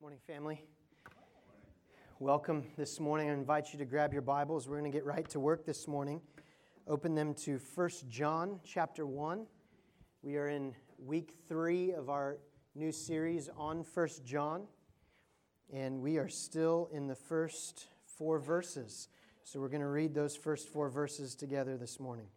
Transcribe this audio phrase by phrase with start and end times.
[0.00, 0.64] Morning, family.
[2.20, 3.28] Welcome this morning.
[3.28, 4.66] I invite you to grab your Bibles.
[4.66, 6.22] We're going to get right to work this morning.
[6.88, 9.44] Open them to 1 John chapter 1.
[10.22, 12.38] We are in week three of our
[12.74, 14.62] new series on 1 John,
[15.70, 19.08] and we are still in the first four verses.
[19.44, 22.28] So we're going to read those first four verses together this morning.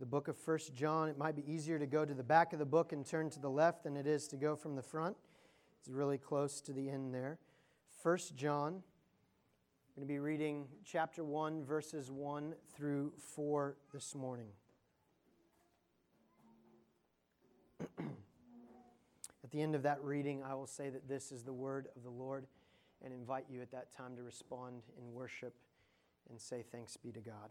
[0.00, 2.58] The book of 1 John, it might be easier to go to the back of
[2.58, 5.16] the book and turn to the left than it is to go from the front.
[5.78, 7.38] It's really close to the end there.
[8.02, 8.82] 1 John, I'm
[9.94, 14.48] going to be reading chapter 1, verses 1 through 4 this morning.
[18.00, 22.02] at the end of that reading, I will say that this is the word of
[22.02, 22.46] the Lord
[23.04, 25.54] and invite you at that time to respond in worship
[26.28, 27.50] and say thanks be to God.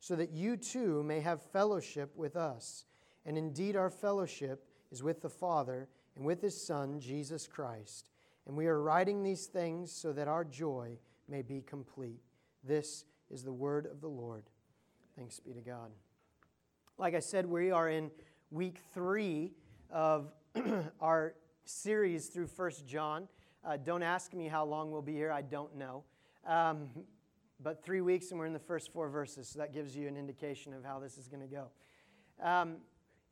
[0.00, 2.84] so that you too may have fellowship with us.
[3.26, 8.10] And indeed, our fellowship is with the Father and with His Son, Jesus Christ.
[8.46, 12.22] And we are writing these things so that our joy may be complete.
[12.64, 14.44] This is the word of the Lord.
[15.16, 15.90] Thanks be to God.
[16.96, 18.10] Like I said, we are in
[18.50, 19.52] week three
[19.90, 20.32] of
[21.00, 23.28] our series through First John.
[23.64, 26.04] Uh, don't ask me how long we'll be here, I don't know.
[26.46, 26.88] Um,
[27.60, 30.16] but three weeks and we're in the first four verses, so that gives you an
[30.16, 31.68] indication of how this is going to go.
[32.42, 32.76] Um,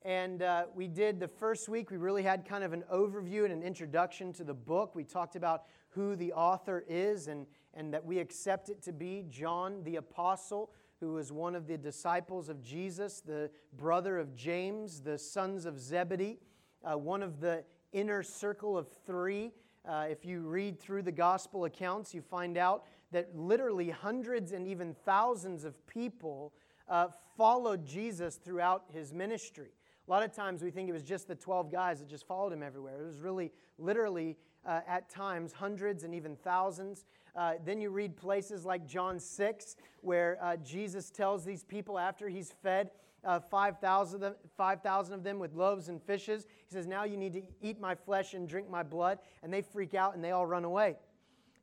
[0.03, 3.53] and uh, we did the first week, we really had kind of an overview and
[3.53, 4.95] an introduction to the book.
[4.95, 9.25] We talked about who the author is and, and that we accept it to be
[9.29, 15.01] John the Apostle, who was one of the disciples of Jesus, the brother of James,
[15.01, 16.39] the sons of Zebedee,
[16.85, 19.53] uh, one of the inner circle of three.
[19.89, 22.85] Uh, if you read through the gospel accounts, you find out
[23.17, 26.53] that literally hundreds and even thousands of people
[26.87, 29.71] uh, followed Jesus throughout his ministry.
[30.07, 32.53] A lot of times we think it was just the 12 guys that just followed
[32.53, 33.01] him everywhere.
[33.01, 37.07] It was really, literally, uh, at times, hundreds and even thousands.
[37.35, 42.29] Uh, then you read places like John 6, where uh, Jesus tells these people after
[42.29, 42.91] he's fed
[43.25, 47.33] uh, 5,000 of, 5, of them with loaves and fishes, he says, Now you need
[47.33, 49.21] to eat my flesh and drink my blood.
[49.43, 50.97] And they freak out and they all run away.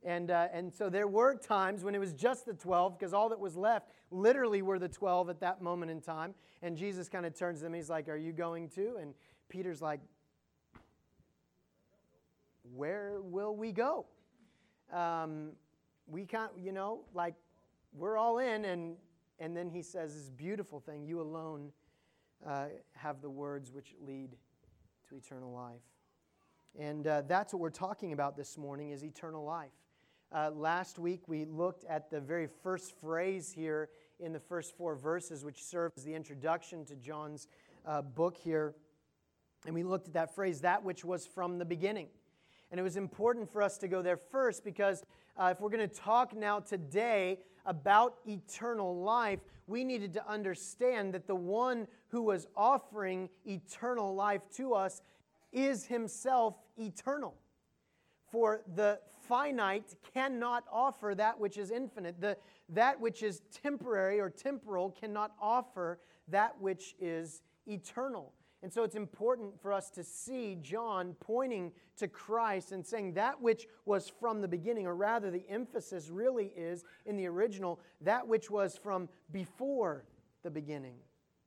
[0.04, 3.30] And, uh, and so there were times when it was just the 12, because all
[3.30, 6.34] that was left literally were the 12 at that moment in time.
[6.62, 7.72] And Jesus kind of turns to them.
[7.72, 8.96] He's like, Are you going to?
[9.00, 9.14] And
[9.48, 10.00] Peter's like,
[12.74, 14.04] Where will we go?
[14.92, 15.52] Um,
[16.06, 17.34] we can't, you know, like,
[17.94, 18.66] we're all in.
[18.66, 18.96] And,
[19.38, 21.72] and then he says this beautiful thing you alone
[22.46, 24.36] uh, have the words which lead
[25.08, 25.80] to eternal life.
[26.78, 29.70] And uh, that's what we're talking about this morning is eternal life.
[30.32, 34.96] Uh, last week, we looked at the very first phrase here in the first four
[34.96, 37.46] verses, which serves as the introduction to John's
[37.86, 38.74] uh, book here.
[39.66, 42.08] And we looked at that phrase, that which was from the beginning.
[42.70, 45.04] And it was important for us to go there first because
[45.36, 51.14] uh, if we're going to talk now today about eternal life, we needed to understand
[51.14, 55.00] that the one who was offering eternal life to us
[55.52, 57.34] is himself eternal.
[58.30, 58.98] For the
[59.28, 62.20] finite cannot offer that which is infinite.
[62.20, 62.36] The,
[62.70, 65.98] that which is temporary or temporal cannot offer
[66.28, 68.32] that which is eternal.
[68.62, 73.40] And so it's important for us to see John pointing to Christ and saying that
[73.40, 78.26] which was from the beginning, or rather, the emphasis really is in the original, that
[78.26, 80.06] which was from before
[80.42, 80.96] the beginning,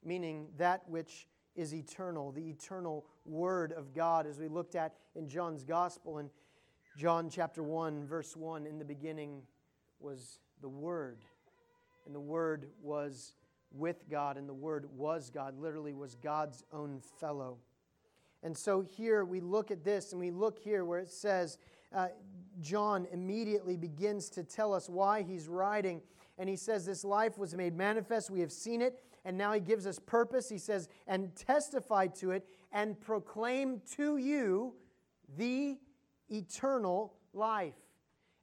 [0.05, 5.27] meaning that which is eternal, the eternal Word of God, as we looked at in
[5.27, 6.19] John's Gospel.
[6.19, 6.29] And
[6.97, 9.43] John chapter 1, verse 1 In the beginning
[9.99, 11.19] was the Word,
[12.07, 13.35] and the Word was
[13.71, 17.59] with God, and the Word was God, literally, was God's own fellow.
[18.41, 21.59] And so here we look at this, and we look here where it says,
[21.93, 22.07] uh,
[22.61, 26.01] John immediately begins to tell us why he's writing.
[26.39, 28.31] And he says, This life was made manifest.
[28.31, 29.03] We have seen it.
[29.23, 30.49] And now he gives us purpose.
[30.49, 34.73] He says, And testify to it and proclaim to you
[35.37, 35.77] the
[36.29, 37.73] eternal life.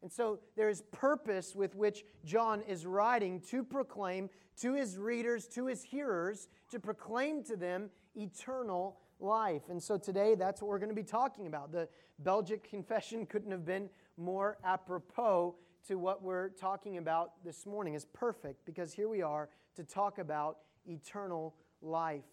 [0.02, 4.28] And so there is purpose with which John is writing to proclaim
[4.60, 9.62] to his readers, to his hearers, to proclaim to them eternal life.
[9.70, 11.72] And so today, that's what we're going to be talking about.
[11.72, 11.88] The
[12.19, 15.56] Belgic confession couldn't have been more apropos
[15.88, 17.94] to what we're talking about this morning.
[17.94, 22.25] It's perfect because here we are to talk about eternal life.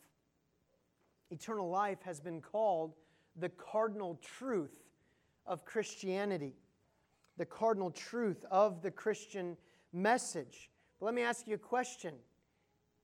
[1.30, 2.95] Eternal life has been called
[3.38, 4.83] the cardinal truth
[5.46, 6.56] of Christianity,
[7.38, 9.58] the cardinal truth of the Christian
[9.94, 10.70] message.
[11.00, 12.14] But let me ask you a question,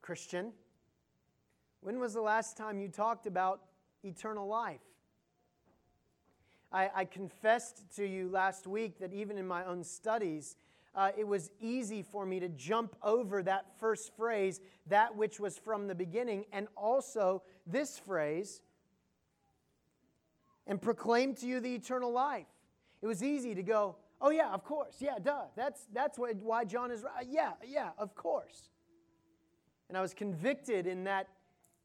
[0.01, 0.53] Christian.
[1.81, 3.61] When was the last time you talked about
[4.03, 4.81] eternal life?
[6.71, 10.57] I, I confessed to you last week that even in my own studies,
[10.95, 15.57] uh, it was easy for me to jump over that first phrase, that which was
[15.57, 18.61] from the beginning, and also this phrase,
[20.67, 22.45] and proclaim to you the eternal life.
[23.01, 24.95] It was easy to go, oh, yeah, of course.
[24.99, 25.45] Yeah, duh.
[25.55, 27.25] That's, that's what, why John is right.
[27.27, 28.69] Yeah, yeah, of course.
[29.89, 31.27] And I was convicted in that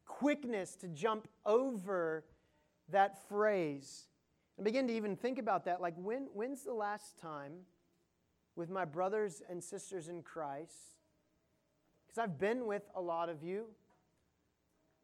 [0.07, 2.25] quickness to jump over
[2.91, 4.09] that phrase
[4.57, 5.81] and begin to even think about that.
[5.81, 7.53] Like, when, when's the last time
[8.57, 10.97] with my brothers and sisters in Christ?
[12.07, 13.67] Because I've been with a lot of you.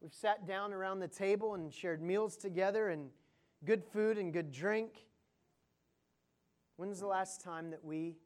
[0.00, 3.10] We've sat down around the table and shared meals together and
[3.64, 4.90] good food and good drink.
[6.76, 8.16] When's the last time that we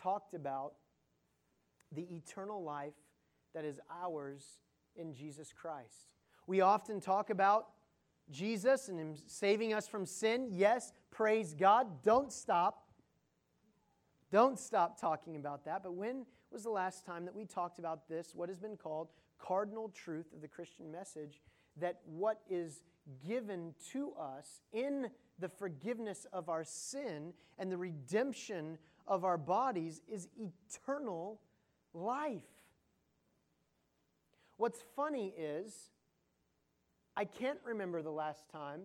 [0.00, 0.74] talked about
[1.92, 2.94] the eternal life
[3.54, 4.44] that is ours
[4.96, 6.08] in Jesus Christ?
[6.46, 7.68] We often talk about
[8.30, 10.48] Jesus and Him saving us from sin.
[10.50, 12.02] Yes, praise God.
[12.02, 12.88] Don't stop.
[14.30, 15.82] Don't stop talking about that.
[15.82, 19.08] But when was the last time that we talked about this, what has been called
[19.38, 21.42] cardinal truth of the Christian message,
[21.80, 22.82] that what is
[23.26, 30.00] given to us in the forgiveness of our sin and the redemption of our bodies
[30.08, 31.40] is eternal
[31.92, 32.42] life?
[34.56, 35.90] What's funny is,
[37.16, 38.82] I can't remember the last time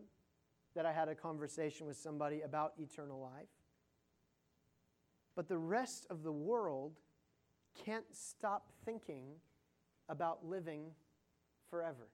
[0.75, 3.47] that I had a conversation with somebody about eternal life.
[5.35, 6.93] But the rest of the world
[7.85, 9.25] can't stop thinking
[10.09, 10.91] about living
[11.69, 12.07] forever.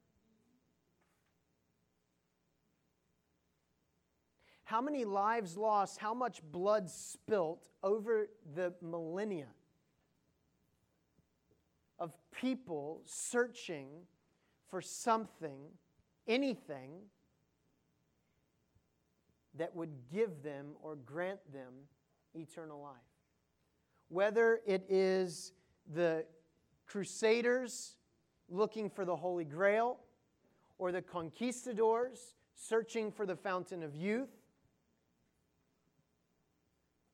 [4.63, 9.47] How many lives lost, how much blood spilt over the millennia
[11.99, 13.87] of people searching
[14.69, 15.59] for something
[16.27, 16.91] anything
[19.55, 21.73] that would give them or grant them
[22.33, 22.95] eternal life.
[24.09, 25.53] Whether it is
[25.93, 26.25] the
[26.87, 27.95] crusaders
[28.49, 29.99] looking for the Holy Grail,
[30.77, 34.29] or the conquistadors searching for the fountain of youth.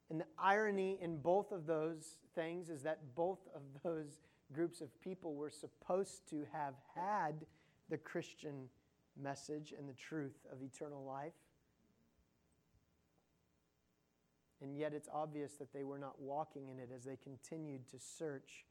[0.09, 4.19] And the irony in both of those things is that both of those
[4.51, 7.45] groups of people were supposed to have had
[7.89, 8.69] the Christian
[9.21, 11.33] message and the truth of eternal life.
[14.61, 17.99] And yet it's obvious that they were not walking in it as they continued to
[17.99, 18.65] search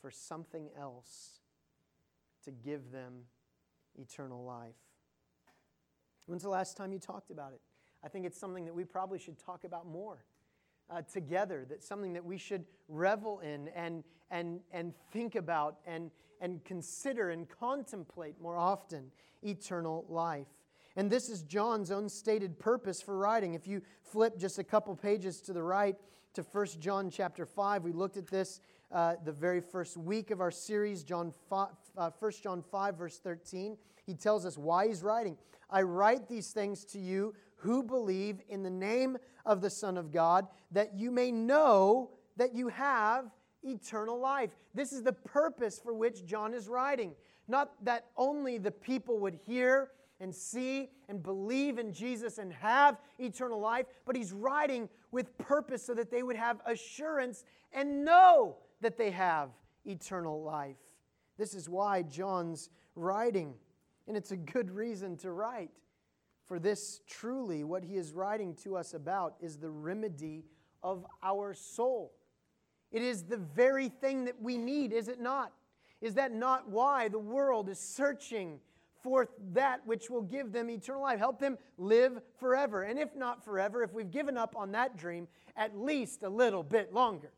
[0.00, 1.40] for something else
[2.44, 3.12] to give them
[3.98, 4.76] eternal life.
[6.26, 7.60] When's the last time you talked about it?
[8.02, 10.24] I think it's something that we probably should talk about more
[10.90, 11.66] uh, together.
[11.68, 16.10] That's something that we should revel in and, and, and think about and,
[16.40, 19.10] and consider and contemplate more often
[19.42, 20.46] eternal life.
[20.96, 23.54] And this is John's own stated purpose for writing.
[23.54, 25.96] If you flip just a couple pages to the right
[26.34, 28.60] to 1 John chapter 5, we looked at this
[28.92, 33.18] uh, the very first week of our series, John 5, uh, 1 John 5, verse
[33.18, 33.76] 13.
[34.04, 35.36] He tells us why he's writing.
[35.68, 40.12] I write these things to you who believe in the name of the Son of
[40.12, 43.30] God, that you may know that you have
[43.62, 44.50] eternal life.
[44.74, 47.14] This is the purpose for which John is writing.
[47.48, 52.98] Not that only the people would hear and see and believe in Jesus and have
[53.18, 58.56] eternal life, but he's writing with purpose so that they would have assurance and know
[58.80, 59.50] that they have
[59.84, 60.76] eternal life.
[61.38, 63.54] This is why John's writing,
[64.08, 65.70] and it's a good reason to write.
[66.46, 70.44] For this truly, what he is writing to us about is the remedy
[70.82, 72.12] of our soul.
[72.92, 75.52] It is the very thing that we need, is it not?
[76.00, 78.60] Is that not why the world is searching
[79.02, 81.18] for that which will give them eternal life?
[81.18, 82.82] Help them live forever.
[82.82, 85.26] And if not forever, if we've given up on that dream,
[85.56, 87.32] at least a little bit longer.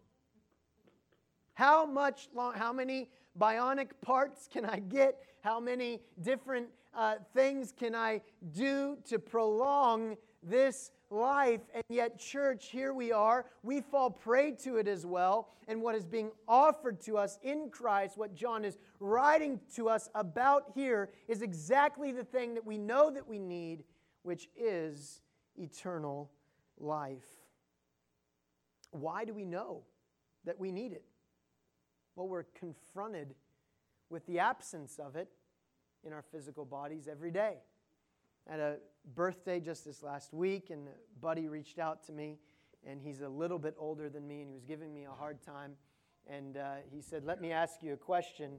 [1.55, 5.19] How much long, how many bionic parts can I get?
[5.41, 11.61] How many different uh, things can I do to prolong this life.
[11.73, 13.47] And yet, church, here we are.
[13.63, 15.49] We fall prey to it as well.
[15.69, 20.11] And what is being offered to us in Christ, what John is writing to us
[20.17, 23.85] about here, is exactly the thing that we know that we need,
[24.23, 25.23] which is
[25.57, 26.33] eternal
[26.81, 27.29] life.
[28.91, 29.83] Why do we know
[30.45, 31.05] that we need it?
[32.17, 33.37] Well, we're confronted
[34.11, 35.29] with the absence of it
[36.05, 37.57] in our physical bodies every day.
[38.49, 38.77] At a
[39.15, 42.39] birthday just this last week, and a buddy reached out to me,
[42.87, 45.43] and he's a little bit older than me, and he was giving me a hard
[45.43, 45.73] time.
[46.27, 48.53] And uh, he said, Let me ask you a question.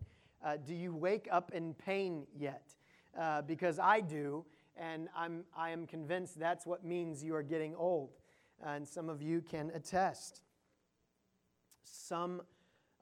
[0.44, 2.76] Uh, do you wake up in pain yet?
[3.18, 4.46] Uh, because I do,
[4.78, 8.12] and I'm, I am convinced that's what means you are getting old.
[8.64, 10.42] And some of you can attest.
[11.84, 12.42] Some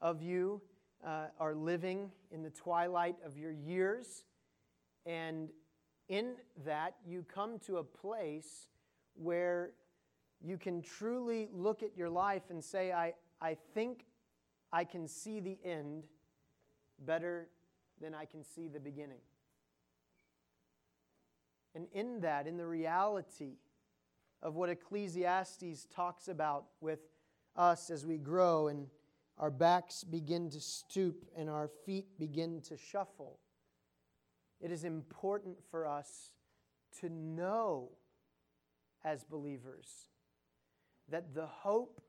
[0.00, 0.62] of you
[1.06, 4.24] uh, are living in the twilight of your years,
[5.06, 5.48] and
[6.08, 8.68] in that, you come to a place
[9.14, 9.72] where
[10.40, 14.06] you can truly look at your life and say, I, I think
[14.72, 16.04] I can see the end
[17.04, 17.48] better
[18.00, 19.20] than I can see the beginning.
[21.74, 23.56] And in that, in the reality
[24.42, 27.00] of what Ecclesiastes talks about with
[27.56, 28.86] us as we grow and
[29.38, 33.38] our backs begin to stoop and our feet begin to shuffle,
[34.60, 36.32] it is important for us
[37.00, 37.90] to know
[39.04, 40.08] as believers
[41.08, 42.00] that the hope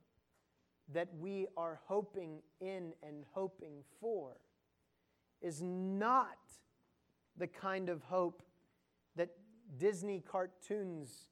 [0.92, 4.38] that we are hoping in and hoping for
[5.42, 6.38] is not
[7.38, 8.42] the kind of hope
[9.16, 9.30] that
[9.78, 11.28] Disney cartoons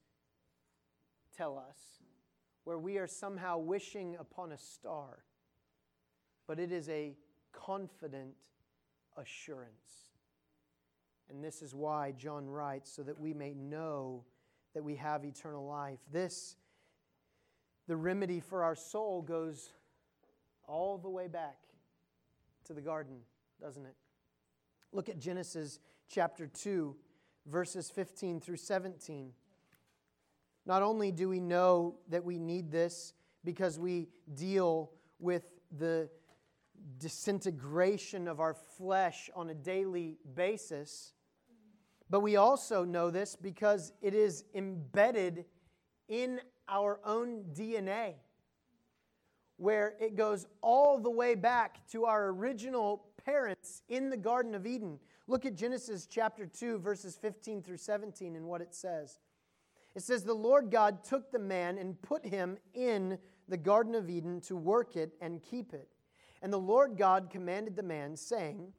[1.35, 2.01] tell us,
[2.63, 5.23] where we are somehow wishing upon a star,
[6.47, 7.13] but it is a
[7.51, 8.33] confident
[9.17, 10.11] assurance.
[11.29, 14.23] And this is why John writes, so that we may know
[14.73, 15.99] that we have eternal life.
[16.11, 16.55] This,
[17.87, 19.73] the remedy for our soul, goes
[20.67, 21.57] all the way back
[22.65, 23.17] to the garden,
[23.61, 23.95] doesn't it?
[24.93, 26.95] Look at Genesis chapter 2,
[27.45, 29.31] verses 15 through 17.
[30.65, 33.13] Not only do we know that we need this
[33.43, 36.09] because we deal with the
[36.99, 41.13] disintegration of our flesh on a daily basis,
[42.09, 45.45] but we also know this because it is embedded
[46.07, 48.13] in our own DNA,
[49.57, 54.65] where it goes all the way back to our original parents in the Garden of
[54.65, 54.99] Eden.
[55.27, 59.19] Look at Genesis chapter 2, verses 15 through 17, and what it says.
[59.95, 63.17] It says, The Lord God took the man and put him in
[63.49, 65.89] the Garden of Eden to work it and keep it.
[66.41, 68.73] And the Lord God commanded the man, saying,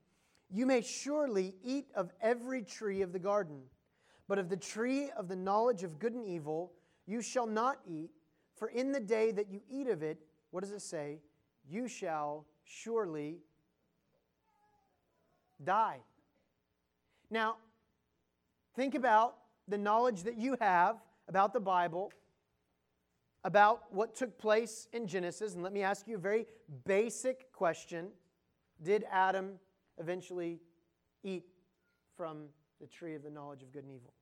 [0.51, 3.61] you may surely eat of every tree of the garden,
[4.29, 6.73] but of the tree of the knowledge of good and evil
[7.07, 8.11] you shall not eat,
[8.57, 10.19] for in the day that you eat of it,
[10.51, 11.21] what does it say?
[11.69, 13.39] You shall surely
[15.65, 15.99] die.
[17.31, 17.57] Now,
[18.75, 19.37] think about
[19.69, 20.97] the knowledge that you have
[21.29, 22.13] about the Bible,
[23.45, 26.47] about what took place in Genesis, and let me ask you a very
[26.87, 28.09] basic question
[28.83, 29.53] Did Adam
[29.99, 30.61] eventually
[31.23, 31.45] eat
[32.17, 32.47] from
[32.81, 34.13] the tree of the knowledge of good and evil?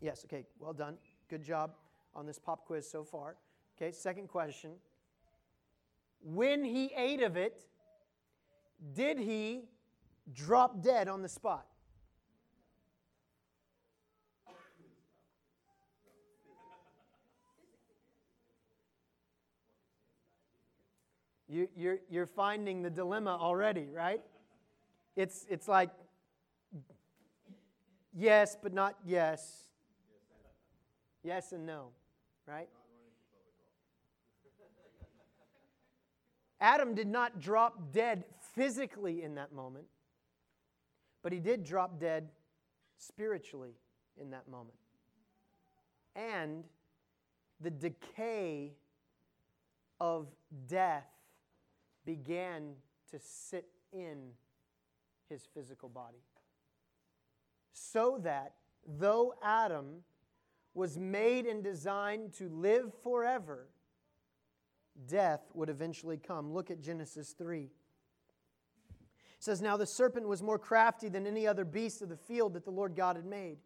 [0.00, 0.96] Yes, okay, well done.
[1.28, 1.72] Good job
[2.14, 3.36] on this pop quiz so far.
[3.76, 4.72] Okay, second question.
[6.22, 7.66] When he ate of it,
[8.94, 9.68] did he
[10.32, 11.66] drop dead on the spot?
[21.50, 24.20] You, you're, you're finding the dilemma already, right?
[25.16, 25.90] It's, it's like
[28.16, 29.64] yes, but not yes.
[31.24, 31.88] Yes and no,
[32.46, 32.68] right?
[36.60, 39.86] Adam did not drop dead physically in that moment,
[41.22, 42.28] but he did drop dead
[42.96, 43.74] spiritually
[44.20, 44.76] in that moment.
[46.14, 46.62] And
[47.60, 48.74] the decay
[50.00, 50.28] of
[50.68, 51.08] death
[52.04, 52.74] began
[53.10, 54.30] to sit in
[55.28, 56.22] his physical body.
[57.72, 58.54] So that
[58.86, 60.02] though Adam
[60.74, 63.68] was made and designed to live forever,
[65.08, 66.52] death would eventually come.
[66.52, 67.62] Look at Genesis 3.
[67.62, 67.70] It
[69.38, 72.64] says, Now the serpent was more crafty than any other beast of the field that
[72.64, 73.58] the Lord God had made.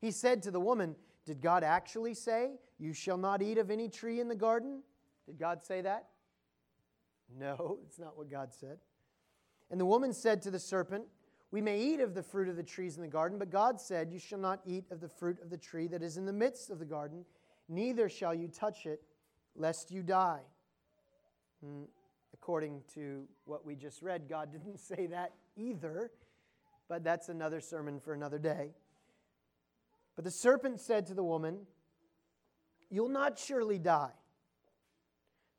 [0.00, 0.94] He said to the woman,
[1.24, 4.82] Did God actually say, You shall not eat of any tree in the garden?
[5.26, 6.08] Did God say that?
[7.38, 8.78] No, it's not what God said.
[9.70, 11.04] And the woman said to the serpent,
[11.50, 14.12] We may eat of the fruit of the trees in the garden, but God said,
[14.12, 16.70] You shall not eat of the fruit of the tree that is in the midst
[16.70, 17.24] of the garden,
[17.68, 19.02] neither shall you touch it,
[19.56, 20.42] lest you die.
[21.64, 21.86] Mm,
[22.34, 26.10] according to what we just read, God didn't say that either,
[26.88, 28.70] but that's another sermon for another day.
[30.16, 31.60] But the serpent said to the woman,
[32.90, 34.12] You'll not surely die.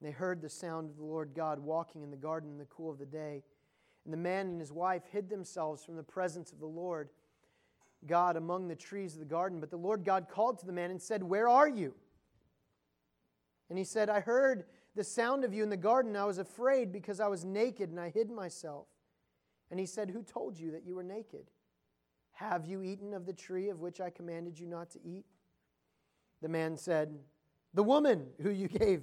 [0.00, 2.90] They heard the sound of the Lord God walking in the garden in the cool
[2.90, 3.42] of the day.
[4.04, 7.08] And the man and his wife hid themselves from the presence of the Lord
[8.06, 9.58] God among the trees of the garden.
[9.58, 11.94] But the Lord God called to the man and said, Where are you?
[13.68, 16.14] And he said, I heard the sound of you in the garden.
[16.14, 18.86] I was afraid because I was naked and I hid myself.
[19.70, 21.50] And he said, Who told you that you were naked?
[22.32, 25.24] Have you eaten of the tree of which I commanded you not to eat?
[26.42, 27.18] The man said,
[27.74, 29.02] The woman who you gave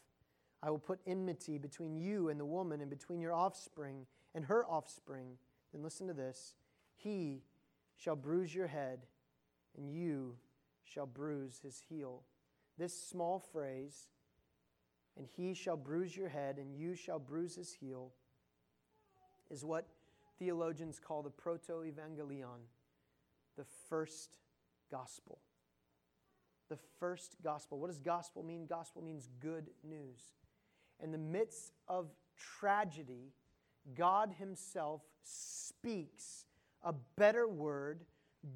[0.63, 4.65] I will put enmity between you and the woman, and between your offspring and her
[4.65, 5.37] offspring.
[5.71, 6.55] Then listen to this
[6.95, 7.43] He
[7.97, 8.99] shall bruise your head,
[9.77, 10.35] and you
[10.83, 12.23] shall bruise his heel.
[12.77, 14.07] This small phrase,
[15.17, 18.11] and he shall bruise your head, and you shall bruise his heel,
[19.49, 19.87] is what
[20.39, 22.61] theologians call the proto evangelion
[23.57, 24.37] the first
[24.89, 25.39] gospel.
[26.69, 27.79] The first gospel.
[27.79, 28.65] What does gospel mean?
[28.65, 30.21] Gospel means good news.
[31.01, 32.11] In the midst of
[32.59, 33.33] tragedy,
[33.95, 36.45] God Himself speaks
[36.83, 38.05] a better word,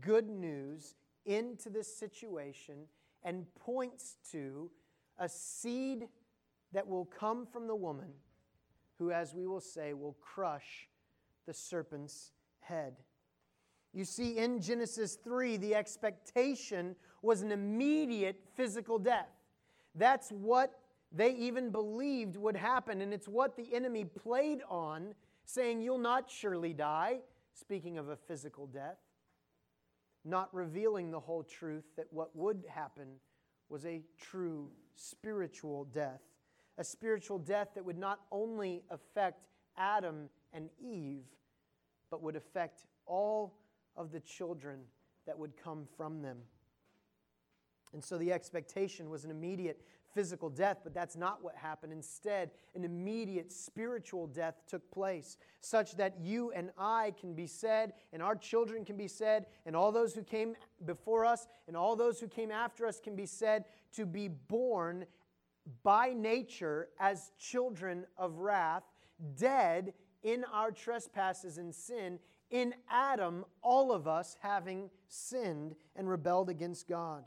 [0.02, 2.86] good news, into this situation
[3.24, 4.70] and points to
[5.18, 6.08] a seed
[6.72, 8.10] that will come from the woman
[9.00, 10.88] who, as we will say, will crush
[11.48, 12.96] the serpent's head.
[13.94, 19.30] You see, in Genesis 3, the expectation was an immediate physical death.
[19.96, 20.80] That's what
[21.16, 26.30] they even believed would happen, and it's what the enemy played on, saying, You'll not
[26.30, 27.20] surely die,
[27.54, 28.98] speaking of a physical death,
[30.26, 33.08] not revealing the whole truth that what would happen
[33.70, 36.22] was a true spiritual death.
[36.78, 39.48] A spiritual death that would not only affect
[39.78, 41.24] Adam and Eve,
[42.10, 43.56] but would affect all
[43.96, 44.80] of the children
[45.26, 46.38] that would come from them.
[47.94, 49.82] And so the expectation was an immediate
[50.16, 51.94] physical death, but that's not what happened.
[51.94, 57.94] Instead, an immediate spiritual death took place, such that you and I can be said,
[58.14, 61.96] and our children can be said, and all those who came before us, and all
[61.96, 65.06] those who came after us can be said to be born
[65.84, 68.84] by nature as children of wrath,
[69.38, 72.20] dead in our trespasses and sin,
[72.52, 77.26] in Adam, all of us having sinned and rebelled against God.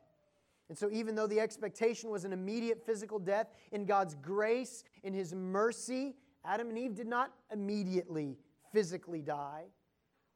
[0.68, 5.14] And so, even though the expectation was an immediate physical death, in God's grace, in
[5.14, 8.36] His mercy, Adam and Eve did not immediately
[8.72, 9.64] physically die,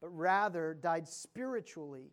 [0.00, 2.12] but rather died spiritually.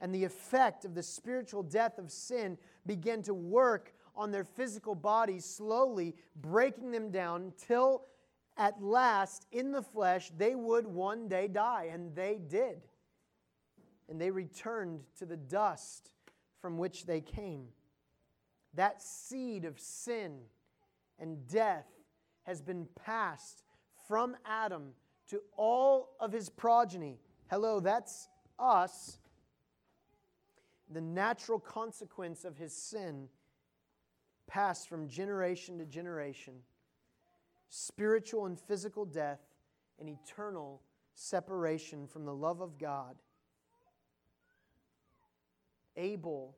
[0.00, 4.94] And the effect of the spiritual death of sin began to work on their physical
[4.94, 8.04] bodies, slowly breaking them down till
[8.56, 12.80] at last, in the flesh, they would one day die, and they did.
[14.08, 16.10] And they returned to the dust
[16.60, 17.68] from which they came.
[18.74, 20.38] That seed of sin
[21.18, 21.86] and death
[22.42, 23.62] has been passed
[24.08, 24.92] from Adam
[25.30, 27.18] to all of his progeny.
[27.50, 29.18] Hello, that's us.
[30.90, 33.28] The natural consequence of his sin
[34.46, 36.54] passed from generation to generation
[37.68, 39.40] spiritual and physical death,
[39.98, 40.82] and eternal
[41.14, 43.16] separation from the love of God.
[45.96, 46.56] Able,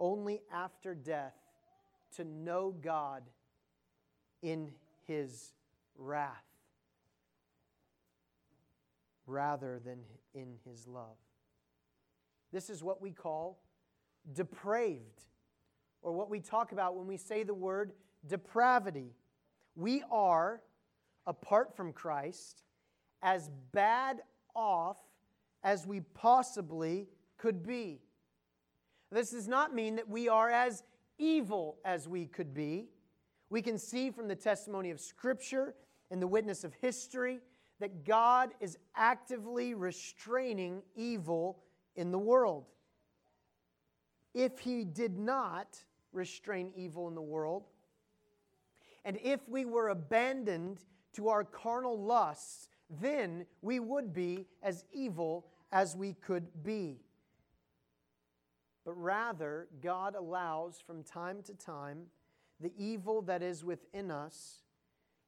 [0.00, 1.34] only after death,
[2.16, 3.22] to know God
[4.42, 4.72] in
[5.06, 5.52] his
[5.96, 6.44] wrath
[9.26, 10.00] rather than
[10.34, 11.16] in his love.
[12.52, 13.58] This is what we call
[14.34, 15.22] depraved,
[16.02, 17.92] or what we talk about when we say the word
[18.26, 19.14] depravity.
[19.74, 20.60] We are,
[21.26, 22.62] apart from Christ,
[23.22, 24.20] as bad
[24.54, 24.98] off
[25.64, 27.08] as we possibly
[27.42, 27.98] could be.
[29.10, 30.84] This does not mean that we are as
[31.18, 32.86] evil as we could be.
[33.50, 35.74] We can see from the testimony of Scripture
[36.12, 37.40] and the witness of history
[37.80, 41.58] that God is actively restraining evil
[41.96, 42.66] in the world.
[44.34, 47.64] If He did not restrain evil in the world,
[49.04, 50.78] and if we were abandoned
[51.14, 57.00] to our carnal lusts, then we would be as evil as we could be.
[58.84, 62.06] But rather, God allows from time to time
[62.60, 64.62] the evil that is within us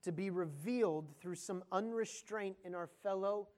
[0.02, 3.48] to be revealed through some unrestraint in our fellow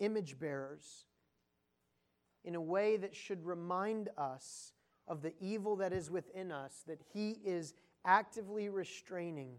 [0.00, 1.04] image bearers
[2.44, 4.72] in a way that should remind us
[5.06, 7.74] of the evil that is within us, that He is
[8.04, 9.52] actively restraining,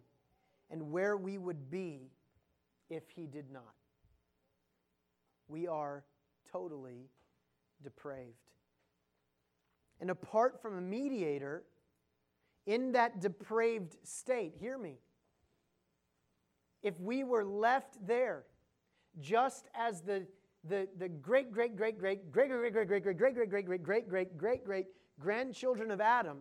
[0.70, 2.12] and where we would be
[2.90, 3.76] if He did not.
[5.48, 6.04] We are
[6.52, 7.10] totally
[7.84, 8.45] depraved.
[10.00, 11.64] And apart from a mediator,
[12.66, 15.00] in that depraved state, hear me,
[16.84, 18.44] if we were left there,
[19.20, 20.28] just as the,
[20.68, 23.88] the, the great, great, great, great, great, great, great, great, great, great, great, great, great,
[23.88, 24.86] great, great, great, great
[25.20, 26.40] grandchildren of Adam,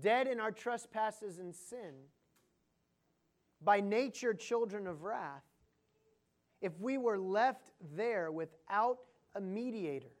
[0.00, 1.94] dead in our trespasses and sin,
[3.60, 5.44] by nature children of wrath,
[6.60, 8.98] if we were left there without
[9.34, 10.12] a mediator,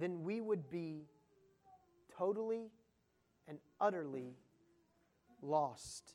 [0.00, 1.04] then we would be
[2.16, 2.70] totally
[3.46, 4.34] and utterly
[5.42, 6.14] lost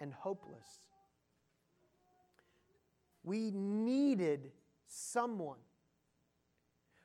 [0.00, 0.80] and hopeless.
[3.22, 4.50] We needed
[4.86, 5.58] someone.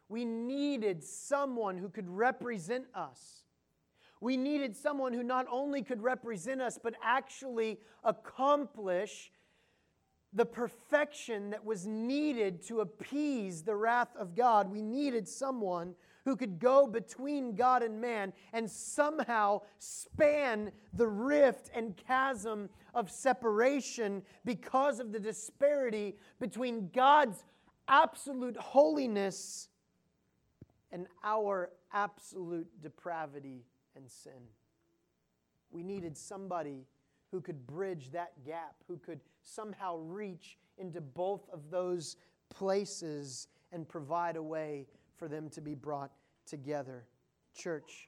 [0.08, 3.43] We needed someone who could represent us.
[4.21, 9.31] We needed someone who not only could represent us, but actually accomplish
[10.36, 14.69] the perfection that was needed to appease the wrath of God.
[14.69, 15.95] We needed someone
[16.26, 23.10] who could go between God and man and somehow span the rift and chasm of
[23.10, 27.43] separation because of the disparity between God's
[27.88, 29.69] absolute holiness
[30.91, 33.63] and our absolute depravity
[33.95, 34.50] and sin.
[35.71, 36.86] We needed somebody
[37.36, 42.15] who could bridge that gap, who could somehow reach into both of those
[42.50, 46.12] places and provide a way for them to be brought
[46.45, 47.04] together.
[47.54, 48.08] Church,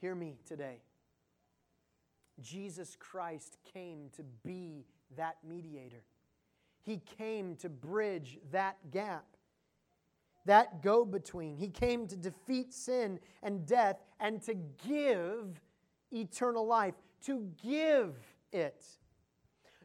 [0.00, 0.78] hear me today.
[2.40, 4.86] Jesus Christ came to be
[5.18, 6.02] that mediator.
[6.80, 9.26] He came to bridge that gap,
[10.46, 11.58] that go between.
[11.58, 14.54] He came to defeat sin and death and to
[14.88, 15.60] give
[16.12, 16.94] eternal life,
[17.26, 18.14] to give
[18.52, 18.84] it.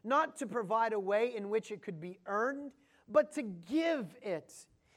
[0.04, 2.72] Not to provide a way in which it could be earned,
[3.08, 4.52] but to give it.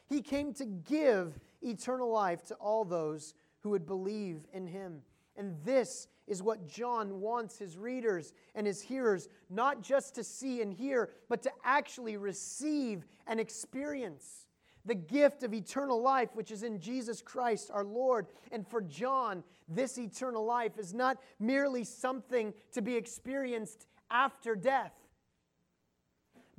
[0.08, 5.02] He came to give eternal life to all those who would believe in him.
[5.36, 10.62] And this is what John wants his readers and his hearers not just to see
[10.62, 14.46] and hear, but to actually receive and experience
[14.86, 18.28] the gift of eternal life, which is in Jesus Christ our Lord.
[18.52, 24.94] And for John, this eternal life is not merely something to be experienced after death.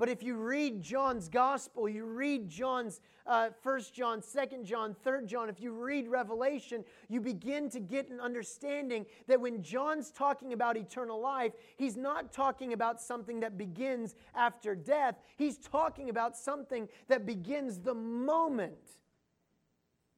[0.00, 5.26] But if you read John's gospel, you read John's uh, 1 John, 2 John, 3
[5.26, 10.54] John, if you read Revelation, you begin to get an understanding that when John's talking
[10.54, 15.16] about eternal life, he's not talking about something that begins after death.
[15.36, 18.96] He's talking about something that begins the moment,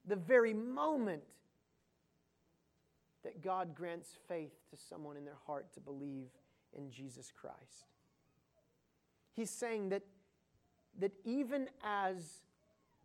[0.06, 1.24] the very moment
[3.24, 6.28] that God grants faith to someone in their heart to believe
[6.72, 7.88] in Jesus Christ.
[9.34, 10.02] He's saying that,
[10.98, 12.42] that even as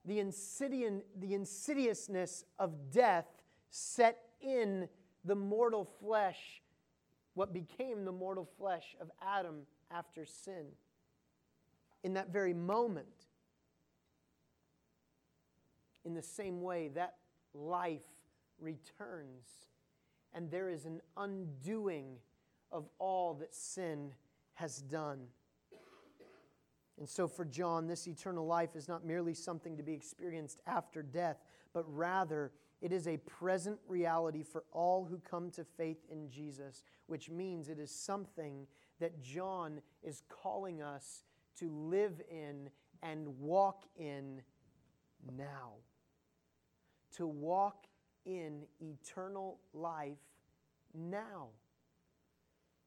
[0.05, 3.27] the, insidious, the insidiousness of death
[3.69, 4.87] set in
[5.23, 6.61] the mortal flesh,
[7.33, 9.61] what became the mortal flesh of Adam
[9.91, 10.65] after sin,
[12.03, 13.07] in that very moment,
[16.05, 17.15] in the same way, that
[17.53, 18.05] life
[18.59, 19.67] returns
[20.33, 22.17] and there is an undoing
[22.71, 24.13] of all that sin
[24.53, 25.19] has done.
[26.97, 31.03] And so, for John, this eternal life is not merely something to be experienced after
[31.03, 31.37] death,
[31.73, 36.83] but rather it is a present reality for all who come to faith in Jesus,
[37.07, 38.67] which means it is something
[38.99, 41.23] that John is calling us
[41.59, 42.69] to live in
[43.03, 44.41] and walk in
[45.35, 45.73] now.
[47.15, 47.87] to walk
[48.25, 50.19] in eternal life
[50.93, 51.47] now.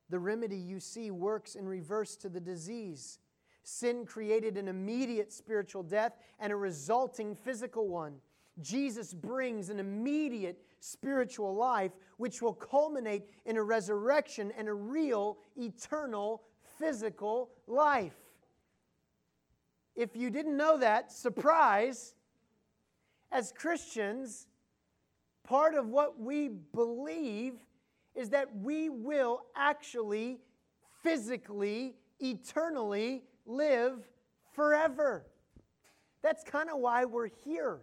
[0.09, 3.19] The remedy you see works in reverse to the disease.
[3.63, 8.15] Sin created an immediate spiritual death and a resulting physical one.
[8.61, 15.39] Jesus brings an immediate spiritual life, which will culminate in a resurrection and a real,
[15.57, 16.43] eternal,
[16.79, 18.17] physical life.
[19.95, 22.15] If you didn't know that, surprise,
[23.33, 24.47] as Christians,
[25.45, 27.55] part of what we believe
[28.15, 30.39] is that we will actually,
[31.03, 34.09] physically, eternally live
[34.53, 35.27] forever.
[36.23, 37.79] That's kind of why we're here.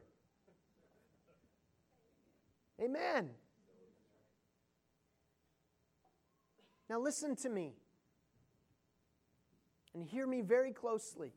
[2.82, 3.30] Amen.
[6.90, 7.74] Now, listen to me
[9.94, 11.34] and hear me very closely.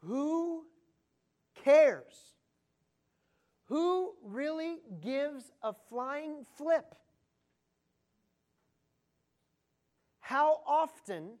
[0.00, 0.64] Who
[1.62, 2.34] cares?
[3.66, 6.94] Who really gives a flying flip?
[10.20, 11.38] How often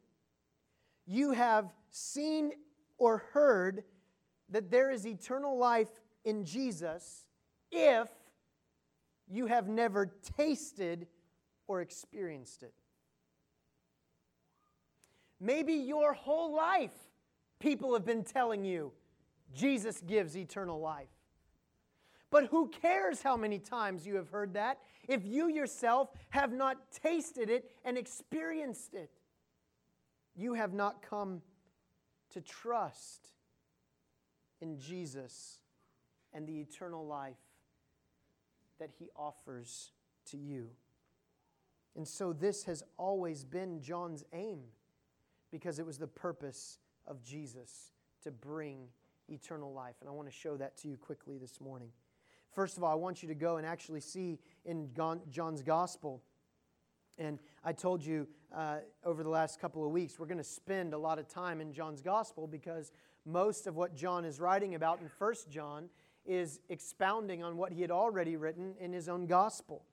[1.06, 2.52] you have seen
[2.98, 3.84] or heard
[4.50, 5.88] that there is eternal life
[6.24, 7.26] in Jesus
[7.70, 8.08] if
[9.28, 11.06] you have never tasted
[11.66, 12.74] or experienced it.
[15.40, 16.94] Maybe your whole life
[17.58, 18.92] people have been telling you
[19.54, 21.08] Jesus gives eternal life.
[22.30, 26.76] But who cares how many times you have heard that if you yourself have not
[26.90, 29.10] tasted it and experienced it?
[30.34, 31.42] You have not come
[32.30, 33.28] to trust
[34.60, 35.58] in Jesus
[36.32, 37.36] and the eternal life
[38.78, 39.92] that he offers
[40.30, 40.68] to you.
[41.94, 44.60] And so, this has always been John's aim
[45.50, 47.92] because it was the purpose of Jesus
[48.22, 48.86] to bring
[49.28, 49.96] eternal life.
[50.00, 51.90] And I want to show that to you quickly this morning.
[52.54, 54.90] First of all, I want you to go and actually see in
[55.30, 56.22] John's gospel.
[57.18, 60.94] And I told you uh, over the last couple of weeks, we're going to spend
[60.94, 62.92] a lot of time in John's gospel because
[63.24, 65.88] most of what John is writing about in First John
[66.24, 69.84] is expounding on what he had already written in his own gospel.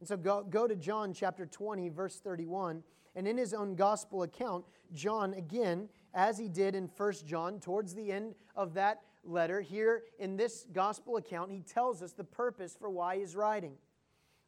[0.00, 2.82] And so go, go to John chapter 20, verse 31.
[3.16, 7.94] And in his own gospel account, John, again, as he did in First John, towards
[7.94, 12.76] the end of that letter, here in this gospel account, he tells us the purpose
[12.78, 13.72] for why he's writing.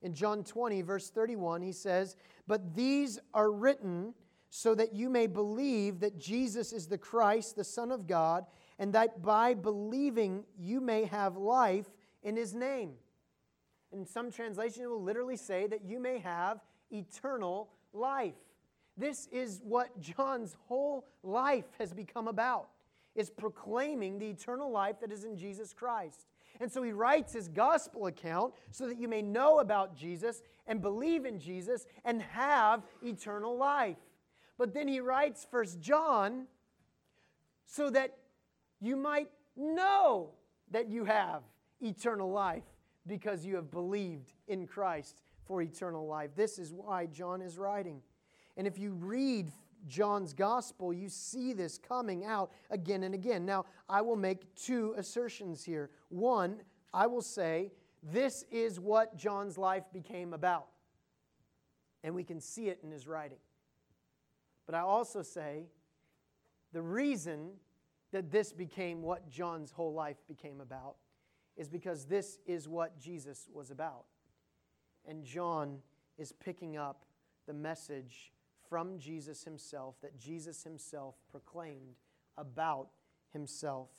[0.03, 4.15] In John 20, verse 31, he says, But these are written
[4.51, 8.47] so that you may believe that Jesus is the Christ, the Son of God,
[8.79, 11.87] and that by believing you may have life
[12.23, 12.95] in his name.
[13.93, 16.61] In some translation, it will literally say that you may have
[16.91, 18.35] eternal life.
[18.97, 22.69] This is what John's whole life has become about,
[23.15, 26.27] is proclaiming the eternal life that is in Jesus Christ.
[26.61, 30.83] And so he writes his gospel account so that you may know about Jesus and
[30.83, 33.97] believe in Jesus and have eternal life.
[34.59, 36.47] But then he writes First John
[37.65, 38.19] so that
[38.79, 40.33] you might know
[40.71, 41.43] that you have
[41.81, 42.65] eternal life
[43.07, 46.31] because you have believed in Christ for eternal life.
[46.37, 48.03] This is why John is writing.
[48.57, 49.51] And if you read
[49.87, 53.45] John's gospel, you see this coming out again and again.
[53.45, 55.91] Now, I will make two assertions here.
[56.09, 56.63] One,
[56.93, 60.69] I will say, this is what John's life became about.
[62.03, 63.39] And we can see it in his writing.
[64.67, 65.67] But I also say,
[66.73, 67.51] the reason
[68.13, 70.97] that this became what John's whole life became about
[71.57, 74.05] is because this is what Jesus was about.
[75.07, 75.79] And John
[76.19, 77.05] is picking up
[77.47, 78.33] the message
[78.71, 81.97] from Jesus himself that Jesus himself proclaimed
[82.39, 82.89] about
[83.33, 83.91] himself.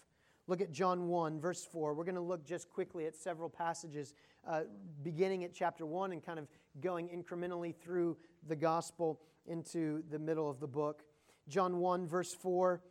[0.47, 1.93] Look at John 1, verse 4.
[1.93, 4.15] We're going to look just quickly at several passages,
[4.47, 4.61] uh,
[5.03, 6.47] beginning at chapter 1 and kind of
[6.81, 11.03] going incrementally through the gospel into the middle of the book.
[11.47, 12.81] John 1, verse 4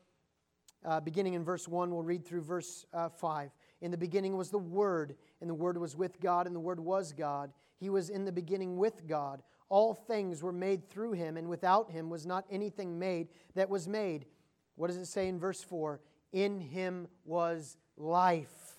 [0.85, 3.51] uh, beginning in verse 1, we'll read through verse uh, 5.
[3.83, 6.81] In the beginning was the Word, and the Word was with God, and the Word
[6.81, 7.53] was God.
[7.79, 9.43] He was in the beginning with God.
[9.71, 13.89] All things were made through him, and without him was not anything made that was
[13.89, 14.27] made.
[14.75, 16.01] What does it say in verse 4?
[16.33, 18.79] In him was life,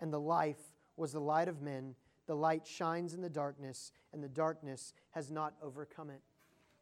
[0.00, 1.94] and the life was the light of men.
[2.26, 6.22] The light shines in the darkness, and the darkness has not overcome it.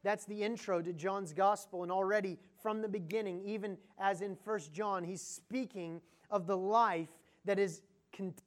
[0.04, 1.82] That's the intro to John's gospel.
[1.82, 7.08] And already from the beginning, even as in First John, he's speaking of the life
[7.44, 8.42] that is contained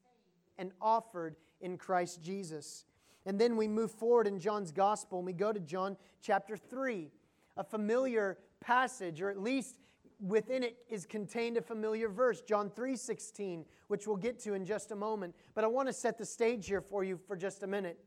[0.58, 2.86] and offered in Christ Jesus.
[3.27, 7.11] And then we move forward in John's gospel and we go to John chapter 3,
[7.57, 9.79] a familiar passage, or at least
[10.21, 14.91] within it is contained a familiar verse, John 3:16, which we'll get to in just
[14.91, 15.35] a moment.
[15.53, 17.99] But I want to set the stage here for you for just a minute.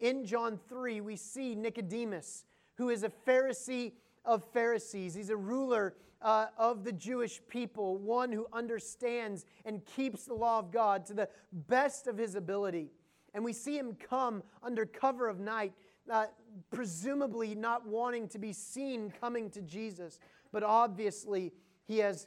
[0.00, 3.94] In John 3, we see Nicodemus, who is a Pharisee
[4.26, 5.14] of Pharisees.
[5.14, 10.58] He's a ruler uh, of the Jewish people, one who understands and keeps the law
[10.58, 12.90] of God to the best of his ability.
[13.34, 15.72] And we see him come under cover of night,
[16.10, 16.26] uh,
[16.70, 20.18] presumably not wanting to be seen coming to Jesus,
[20.52, 21.52] but obviously
[21.86, 22.26] he has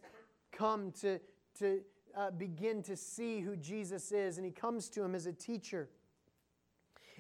[0.51, 1.19] come to,
[1.59, 1.81] to
[2.15, 5.89] uh, begin to see who Jesus is, and he comes to him as a teacher.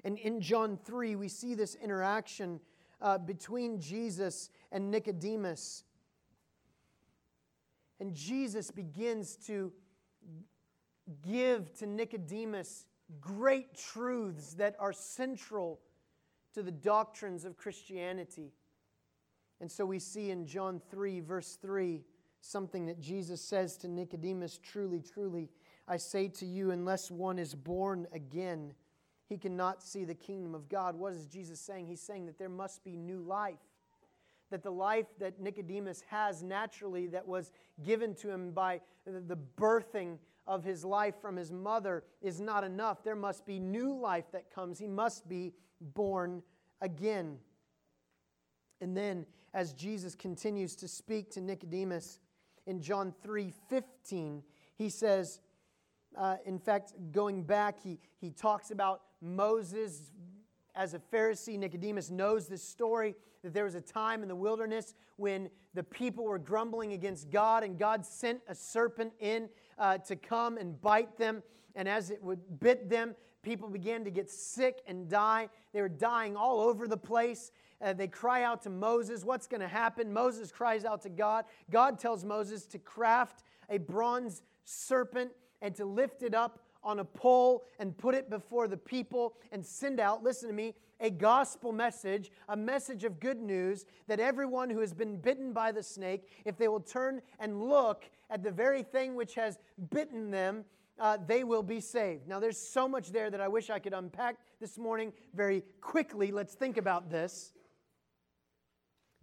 [0.03, 2.59] And in John 3, we see this interaction
[3.01, 5.83] uh, between Jesus and Nicodemus.
[7.99, 9.71] And Jesus begins to
[11.27, 12.85] give to Nicodemus
[13.19, 15.79] great truths that are central
[16.53, 18.51] to the doctrines of Christianity.
[19.59, 22.01] And so we see in John 3, verse 3,
[22.41, 25.49] something that Jesus says to Nicodemus Truly, truly,
[25.87, 28.73] I say to you, unless one is born again,
[29.27, 30.95] he cannot see the kingdom of God.
[30.95, 31.87] What is Jesus saying?
[31.87, 33.59] He's saying that there must be new life.
[34.49, 37.51] That the life that Nicodemus has naturally, that was
[37.85, 43.03] given to him by the birthing of his life from his mother, is not enough.
[43.03, 44.79] There must be new life that comes.
[44.79, 46.43] He must be born
[46.81, 47.37] again.
[48.79, 52.19] And then, as Jesus continues to speak to Nicodemus
[52.65, 54.43] in John 3 15,
[54.77, 55.39] he says,
[56.17, 60.11] uh, in fact, going back, he, he talks about Moses
[60.75, 61.57] as a Pharisee.
[61.57, 66.25] Nicodemus knows this story that there was a time in the wilderness when the people
[66.25, 71.17] were grumbling against God, and God sent a serpent in uh, to come and bite
[71.17, 71.41] them.
[71.75, 75.49] And as it would bit them, people began to get sick and die.
[75.73, 77.51] They were dying all over the place.
[77.81, 80.13] Uh, they cry out to Moses, What's going to happen?
[80.13, 81.45] Moses cries out to God.
[81.71, 85.31] God tells Moses to craft a bronze serpent
[85.61, 89.65] and to lift it up on a pole and put it before the people and
[89.65, 94.69] send out, listen to me, a gospel message, a message of good news that everyone
[94.69, 98.51] who has been bitten by the snake, if they will turn and look at the
[98.51, 99.57] very thing which has
[99.89, 100.63] bitten them,
[100.99, 102.27] uh, they will be saved.
[102.27, 106.31] Now, there's so much there that I wish I could unpack this morning very quickly.
[106.31, 107.53] Let's think about this.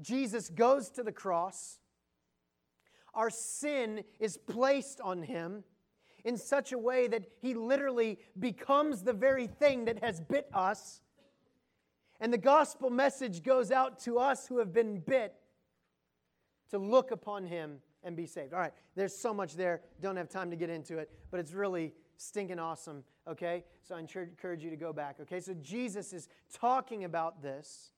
[0.00, 1.78] Jesus goes to the cross.
[3.14, 5.64] Our sin is placed on him
[6.24, 11.00] in such a way that he literally becomes the very thing that has bit us.
[12.20, 15.34] And the gospel message goes out to us who have been bit
[16.70, 18.52] to look upon him and be saved.
[18.52, 19.82] All right, there's so much there.
[20.00, 23.64] Don't have time to get into it, but it's really stinking awesome, okay?
[23.82, 25.40] So I encourage you to go back, okay?
[25.40, 27.92] So Jesus is talking about this.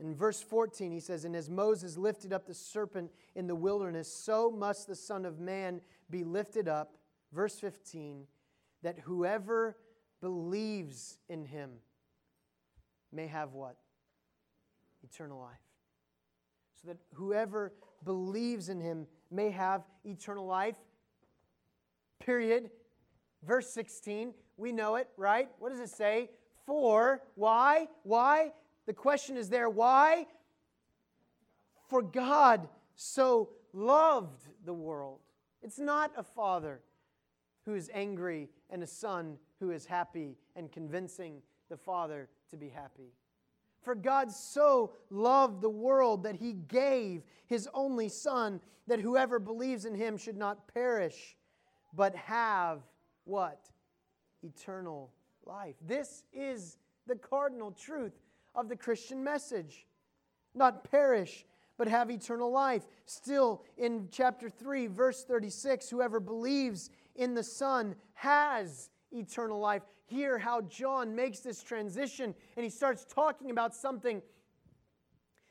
[0.00, 4.12] In verse 14, he says, And as Moses lifted up the serpent in the wilderness,
[4.12, 6.96] so must the Son of Man be lifted up.
[7.32, 8.26] Verse 15,
[8.82, 9.76] that whoever
[10.20, 11.70] believes in him
[13.12, 13.76] may have what?
[15.02, 15.56] Eternal life.
[16.80, 17.72] So that whoever
[18.04, 20.76] believes in him may have eternal life.
[22.20, 22.70] Period.
[23.44, 25.48] Verse 16, we know it, right?
[25.58, 26.30] What does it say?
[26.66, 27.88] For, why?
[28.02, 28.52] Why?
[28.88, 30.26] The question is there why?
[31.90, 35.20] For God so loved the world.
[35.62, 36.80] It's not a father
[37.66, 42.70] who is angry and a son who is happy and convincing the father to be
[42.70, 43.12] happy.
[43.82, 49.84] For God so loved the world that he gave his only Son, that whoever believes
[49.84, 51.36] in him should not perish,
[51.92, 52.80] but have
[53.24, 53.68] what?
[54.42, 55.12] Eternal
[55.44, 55.76] life.
[55.86, 58.12] This is the cardinal truth
[58.54, 59.86] of the Christian message.
[60.54, 61.44] Not perish,
[61.76, 62.84] but have eternal life.
[63.06, 69.82] Still in chapter 3, verse 36, whoever believes in the Son has eternal life.
[70.06, 74.22] Hear how John makes this transition and he starts talking about something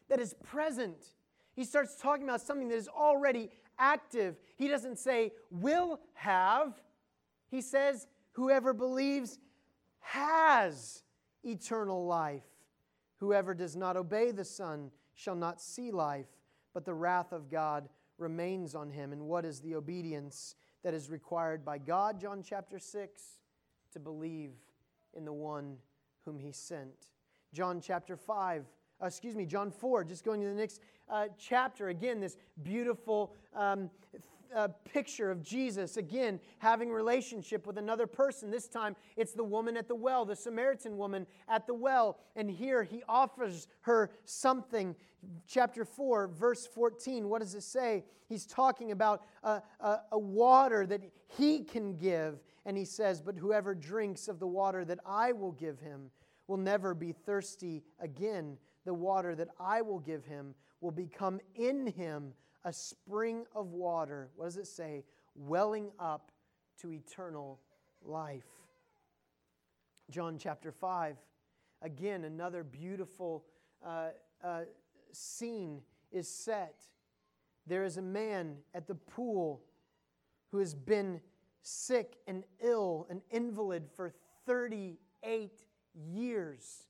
[0.10, 1.14] that is present.
[1.56, 4.38] He starts talking about something that is already active.
[4.56, 6.74] He doesn't say, will have.
[7.50, 9.40] He says, whoever believes
[10.00, 11.04] has
[11.44, 12.44] eternal life.
[13.18, 16.28] Whoever does not obey the Son shall not see life,
[16.74, 19.12] but the wrath of God remains on him.
[19.12, 22.20] And what is the obedience that is required by God?
[22.20, 23.24] John chapter 6
[23.94, 24.52] to believe
[25.16, 25.78] in the one
[26.26, 27.12] whom he sent.
[27.54, 28.66] John chapter 5,
[29.02, 31.90] uh, excuse me, John 4, just going to the next uh, chapter.
[31.90, 33.90] Again, this beautiful um,
[34.86, 38.52] picture of Jesus again having relationship with another person.
[38.52, 42.18] This time it's the woman at the well, the Samaritan woman at the well.
[42.36, 44.96] And here he offers her something.
[45.48, 48.06] Chapter 4, verse 14, what does it say?
[48.30, 52.40] He's talking about a, a, a water that he can give.
[52.66, 56.12] And he says, But whoever drinks of the water that I will give him
[56.48, 58.58] will never be thirsty again.
[58.86, 62.34] The water that I will give him will become in him
[62.68, 64.30] a spring of water.
[64.36, 65.06] What does it say?
[65.36, 66.32] Welling up
[66.82, 67.62] to eternal
[68.04, 68.44] life.
[70.12, 71.16] John chapter 5.
[71.82, 73.46] Again, another beautiful
[73.86, 74.10] uh,
[74.44, 74.64] uh,
[75.14, 76.84] scene is set.
[77.68, 79.62] There is a man at the pool
[80.52, 81.22] who has been
[81.62, 84.14] sick and ill, an invalid for
[84.46, 85.52] 38
[85.96, 86.84] years.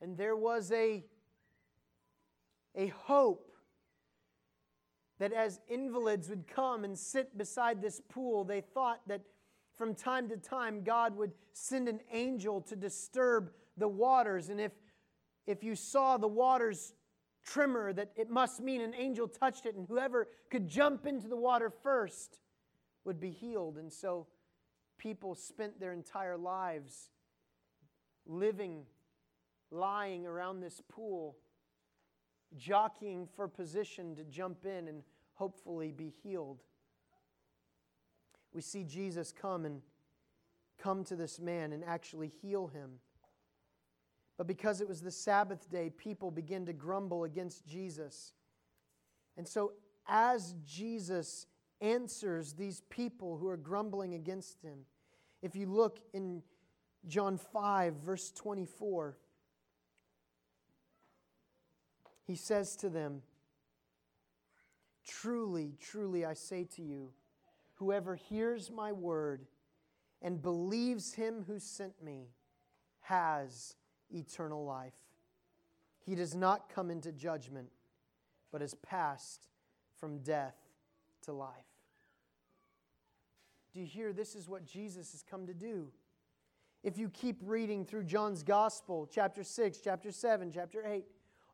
[0.00, 1.04] And there was a,
[2.74, 3.45] a hope
[5.18, 9.22] that as invalids would come and sit beside this pool, they thought that
[9.74, 14.48] from time to time God would send an angel to disturb the waters.
[14.48, 14.72] And if,
[15.46, 16.94] if you saw the waters
[17.44, 21.36] tremor, that it must mean an angel touched it, and whoever could jump into the
[21.36, 22.40] water first
[23.04, 23.78] would be healed.
[23.78, 24.26] And so
[24.98, 27.10] people spent their entire lives
[28.26, 28.82] living,
[29.70, 31.36] lying around this pool
[32.56, 35.02] jockeying for position to jump in and
[35.34, 36.62] hopefully be healed.
[38.52, 39.82] We see Jesus come and
[40.78, 43.00] come to this man and actually heal him.
[44.38, 48.32] But because it was the Sabbath day, people begin to grumble against Jesus.
[49.36, 49.72] And so,
[50.06, 51.46] as Jesus
[51.80, 54.80] answers these people who are grumbling against him,
[55.42, 56.42] if you look in
[57.06, 59.16] John 5, verse 24,
[62.26, 63.22] he says to them,
[65.06, 67.12] Truly, truly, I say to you,
[67.74, 69.46] whoever hears my word
[70.20, 72.30] and believes him who sent me
[73.02, 73.76] has
[74.10, 74.94] eternal life.
[76.04, 77.68] He does not come into judgment,
[78.50, 79.48] but is passed
[79.96, 80.56] from death
[81.22, 81.52] to life.
[83.72, 84.12] Do you hear?
[84.12, 85.92] This is what Jesus has come to do.
[86.82, 91.04] If you keep reading through John's Gospel, chapter 6, chapter 7, chapter 8,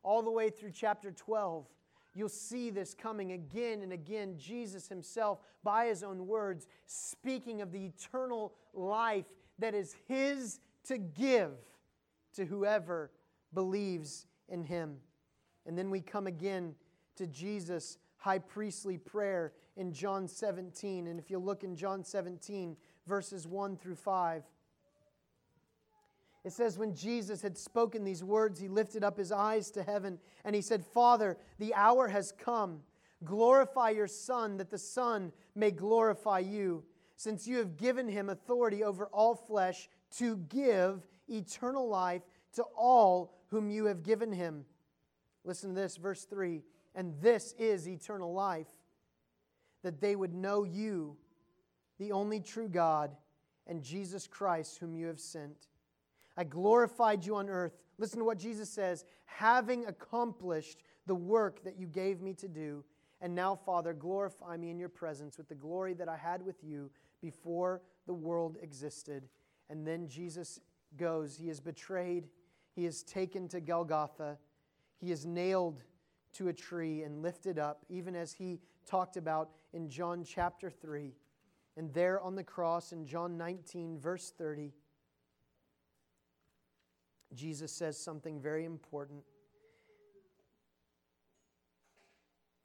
[0.03, 1.65] all the way through chapter 12,
[2.13, 4.35] you'll see this coming again and again.
[4.37, 9.25] Jesus himself, by his own words, speaking of the eternal life
[9.59, 11.51] that is his to give
[12.35, 13.11] to whoever
[13.53, 14.97] believes in him.
[15.65, 16.75] And then we come again
[17.15, 21.07] to Jesus' high priestly prayer in John 17.
[21.07, 22.75] And if you look in John 17,
[23.07, 24.43] verses 1 through 5,
[26.43, 30.19] it says, When Jesus had spoken these words, he lifted up his eyes to heaven
[30.43, 32.81] and he said, Father, the hour has come.
[33.23, 36.83] Glorify your Son, that the Son may glorify you,
[37.15, 42.23] since you have given him authority over all flesh to give eternal life
[42.55, 44.65] to all whom you have given him.
[45.45, 46.61] Listen to this, verse 3
[46.95, 48.67] And this is eternal life,
[49.83, 51.15] that they would know you,
[51.99, 53.15] the only true God,
[53.67, 55.67] and Jesus Christ, whom you have sent.
[56.35, 57.77] I glorified you on earth.
[57.97, 62.83] Listen to what Jesus says having accomplished the work that you gave me to do.
[63.21, 66.63] And now, Father, glorify me in your presence with the glory that I had with
[66.63, 69.29] you before the world existed.
[69.69, 70.59] And then Jesus
[70.97, 71.35] goes.
[71.37, 72.27] He is betrayed.
[72.75, 74.37] He is taken to Golgotha.
[74.99, 75.83] He is nailed
[76.33, 81.13] to a tree and lifted up, even as he talked about in John chapter 3.
[81.77, 84.73] And there on the cross in John 19, verse 30,
[87.35, 89.23] Jesus says something very important.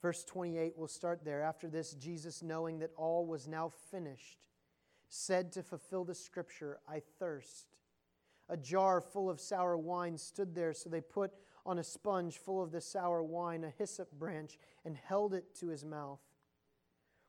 [0.00, 1.42] Verse 28, we'll start there.
[1.42, 4.46] After this, Jesus, knowing that all was now finished,
[5.08, 7.66] said to fulfill the scripture, I thirst.
[8.48, 11.32] A jar full of sour wine stood there, so they put
[11.66, 15.68] on a sponge full of the sour wine a hyssop branch and held it to
[15.68, 16.20] his mouth.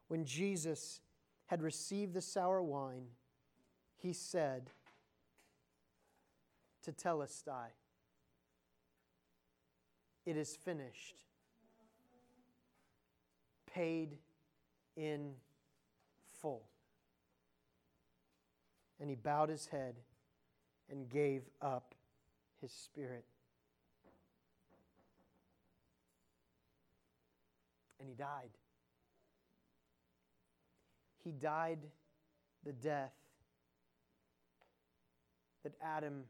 [0.08, 1.02] When Jesus
[1.48, 3.08] had received the sour wine,
[3.98, 4.70] he said,
[6.86, 7.68] tetelestai.
[10.26, 11.16] It is finished.
[13.74, 14.18] Paid
[14.96, 15.34] in
[16.42, 16.64] full.
[19.00, 19.96] And he bowed his head
[20.90, 21.96] and gave up
[22.62, 23.26] his spirit.
[28.00, 28.50] And he died.
[31.24, 31.80] He died
[32.66, 33.14] the death
[35.64, 36.24] that Adam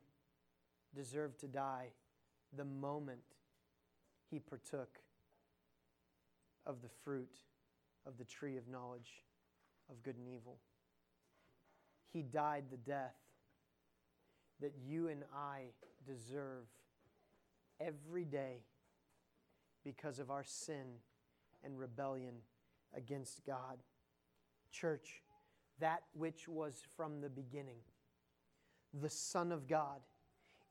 [0.96, 1.88] deserved to die
[2.56, 3.22] the moment
[4.30, 5.00] he partook
[6.66, 7.38] of the fruit
[8.06, 9.24] of the tree of knowledge
[9.90, 10.58] of good and evil.
[12.12, 13.16] He died the death
[14.62, 15.66] that you and I
[16.06, 16.66] deserve
[17.80, 18.64] every day
[19.84, 20.98] because of our sin
[21.64, 22.36] and rebellion
[22.96, 23.78] against God.
[24.72, 25.22] Church,
[25.80, 27.80] that which was from the beginning,
[28.94, 30.02] the Son of God,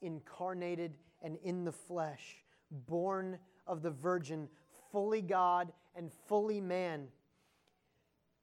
[0.00, 2.44] incarnated and in the flesh,
[2.86, 4.48] born of the Virgin,
[4.90, 7.08] fully God and fully man.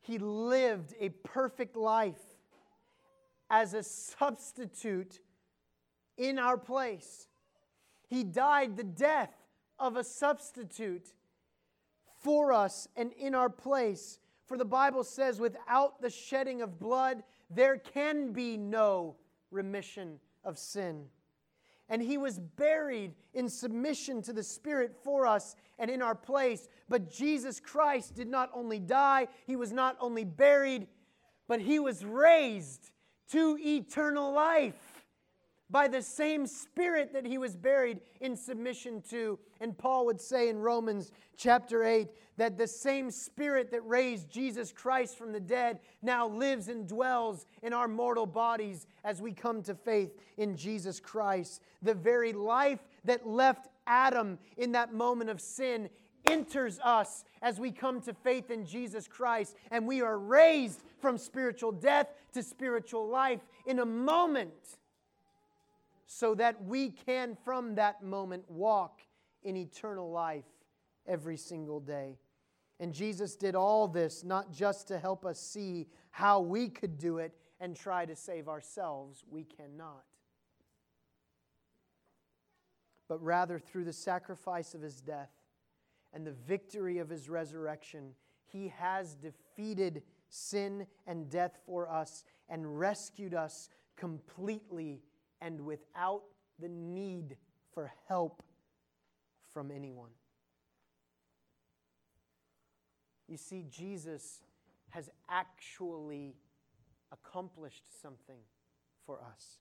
[0.01, 2.21] He lived a perfect life
[3.49, 5.19] as a substitute
[6.17, 7.27] in our place.
[8.07, 9.33] He died the death
[9.79, 11.13] of a substitute
[12.21, 14.19] for us and in our place.
[14.45, 19.15] For the Bible says, without the shedding of blood, there can be no
[19.51, 21.05] remission of sin.
[21.89, 26.67] And he was buried in submission to the Spirit for us and in our place.
[26.89, 30.87] But Jesus Christ did not only die, he was not only buried,
[31.47, 32.91] but he was raised
[33.31, 34.94] to eternal life
[35.69, 39.39] by the same Spirit that he was buried in submission to.
[39.59, 42.07] And Paul would say in Romans chapter 8
[42.37, 47.45] that the same Spirit that raised Jesus Christ from the dead now lives and dwells
[47.63, 51.61] in our mortal bodies as we come to faith in Jesus Christ.
[51.81, 55.89] The very life that left Adam in that moment of sin
[56.29, 61.17] enters us as we come to faith in Jesus Christ, and we are raised from
[61.17, 64.77] spiritual death to spiritual life in a moment
[66.05, 69.01] so that we can, from that moment, walk
[69.43, 70.45] in eternal life
[71.07, 72.17] every single day.
[72.79, 77.19] And Jesus did all this not just to help us see how we could do
[77.19, 80.03] it and try to save ourselves, we cannot.
[83.07, 85.31] But rather, through the sacrifice of his death
[86.13, 88.11] and the victory of his resurrection,
[88.45, 95.01] he has defeated sin and death for us and rescued us completely
[95.41, 96.23] and without
[96.59, 97.37] the need
[97.73, 98.43] for help
[99.53, 100.11] from anyone.
[103.27, 104.41] You see, Jesus
[104.89, 106.35] has actually
[107.11, 108.39] accomplished something
[109.05, 109.59] for us.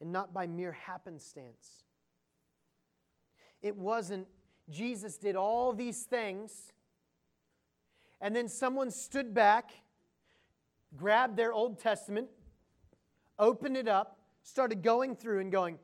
[0.00, 1.84] And not by mere happenstance.
[3.62, 4.26] It wasn't
[4.68, 6.72] Jesus did all these things,
[8.20, 9.70] and then someone stood back
[10.96, 12.28] grabbed their Old Testament,
[13.38, 15.78] opened it up, started going through and going,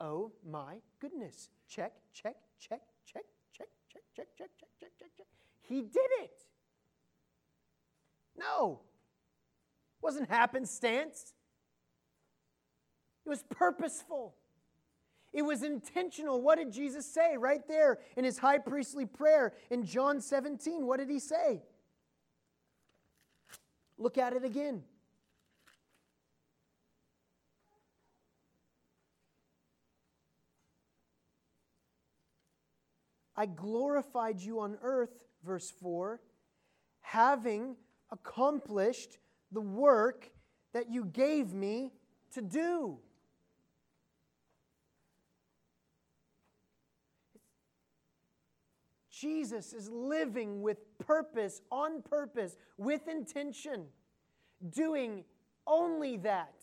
[0.00, 4.48] oh my goodness, check, check, check, check, check, check, check, check, check,
[4.80, 5.26] check, check, check.
[5.62, 6.38] He did it.
[8.38, 8.80] No,
[9.98, 11.34] it wasn't happenstance.
[13.26, 14.34] It was purposeful.
[15.32, 16.40] It was intentional.
[16.40, 20.86] What did Jesus say right there in his high priestly prayer in John 17?
[20.86, 21.62] What did he say?
[23.98, 24.84] Look at it again.
[33.36, 36.20] I glorified you on earth, verse 4,
[37.00, 37.76] having
[38.10, 39.18] accomplished
[39.52, 40.30] the work
[40.72, 41.92] that you gave me
[42.32, 42.98] to do.
[49.18, 53.86] Jesus is living with purpose, on purpose, with intention,
[54.70, 55.24] doing
[55.66, 56.54] only that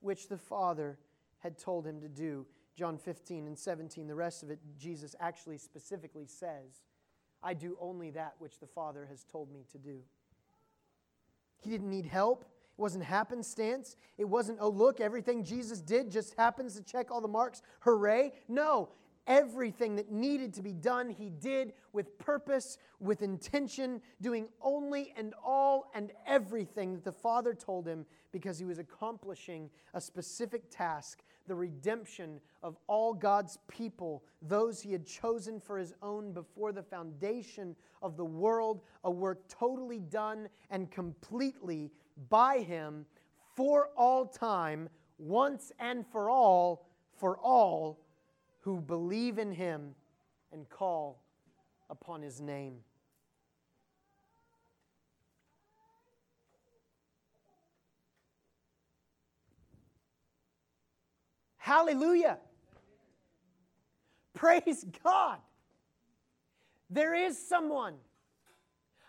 [0.00, 0.98] which the Father
[1.38, 2.46] had told him to do.
[2.76, 6.82] John 15 and 17, the rest of it, Jesus actually specifically says,
[7.42, 10.00] I do only that which the Father has told me to do.
[11.60, 12.42] He didn't need help.
[12.42, 13.96] It wasn't happenstance.
[14.16, 17.62] It wasn't, oh, look, everything Jesus did just happens to check all the marks.
[17.80, 18.32] Hooray.
[18.48, 18.88] No,
[19.26, 25.34] Everything that needed to be done, he did with purpose, with intention, doing only and
[25.44, 31.22] all and everything that the Father told him because he was accomplishing a specific task
[31.46, 36.82] the redemption of all God's people, those he had chosen for his own before the
[36.82, 41.90] foundation of the world, a work totally done and completely
[42.28, 43.06] by him
[43.56, 48.01] for all time, once and for all, for all
[48.62, 49.94] who believe in him
[50.52, 51.20] and call
[51.90, 52.78] upon his name.
[61.58, 62.38] Hallelujah.
[64.34, 65.38] Praise God.
[66.90, 67.94] There is someone.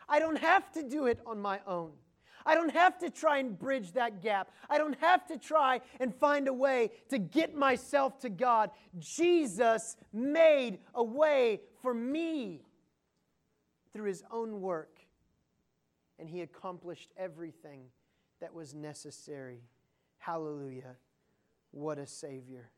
[0.07, 1.91] I don't have to do it on my own.
[2.45, 4.51] I don't have to try and bridge that gap.
[4.69, 8.71] I don't have to try and find a way to get myself to God.
[8.99, 12.61] Jesus made a way for me
[13.93, 14.97] through his own work,
[16.19, 17.85] and he accomplished everything
[18.41, 19.61] that was necessary.
[20.17, 20.95] Hallelujah.
[21.71, 22.69] What a Savior.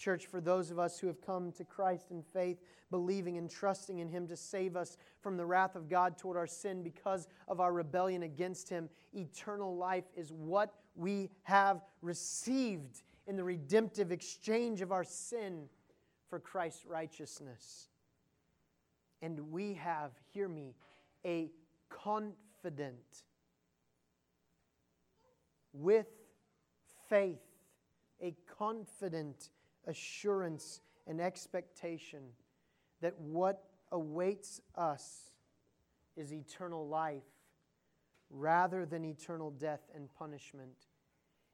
[0.00, 2.56] Church, for those of us who have come to Christ in faith,
[2.90, 6.46] believing and trusting in Him to save us from the wrath of God toward our
[6.46, 13.36] sin because of our rebellion against Him, eternal life is what we have received in
[13.36, 15.68] the redemptive exchange of our sin
[16.30, 17.90] for Christ's righteousness.
[19.20, 20.76] And we have, hear me,
[21.26, 21.50] a
[21.90, 23.24] confident,
[25.74, 26.06] with
[27.10, 27.42] faith,
[28.22, 29.50] a confident
[29.90, 32.20] assurance and expectation
[33.00, 35.32] that what awaits us
[36.16, 37.22] is eternal life
[38.30, 40.86] rather than eternal death and punishment.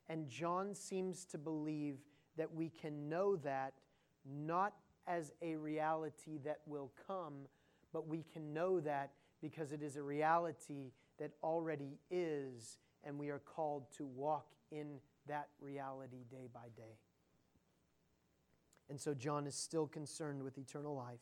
[0.09, 1.97] And John seems to believe
[2.37, 3.73] that we can know that
[4.25, 4.75] not
[5.07, 7.47] as a reality that will come,
[7.93, 13.31] but we can know that because it is a reality that already is, and we
[13.31, 16.99] are called to walk in that reality day by day.
[18.89, 21.21] And so John is still concerned with eternal life.